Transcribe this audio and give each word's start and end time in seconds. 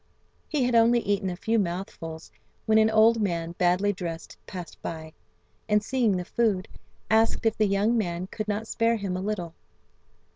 He 0.49 0.63
had 0.63 0.73
only 0.73 0.99
eaten 1.01 1.29
a 1.29 1.35
few 1.35 1.59
mouthfuls 1.59 2.31
when 2.65 2.79
an 2.79 2.89
old 2.89 3.21
man 3.21 3.51
badly 3.59 3.93
dressed 3.93 4.35
passed 4.47 4.81
by, 4.81 5.13
and 5.69 5.83
seeing 5.83 6.17
the 6.17 6.25
food, 6.25 6.67
asked 7.11 7.45
if 7.45 7.55
the 7.55 7.67
young 7.67 7.95
man 7.95 8.25
could 8.25 8.47
not 8.47 8.65
spare 8.67 8.95
him 8.95 9.15
a 9.15 9.21
little. 9.21 9.53